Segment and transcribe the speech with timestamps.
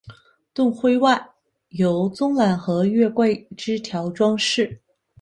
[0.51, 1.29] 盾徽外
[1.69, 4.81] 由棕榈和月桂枝条装饰。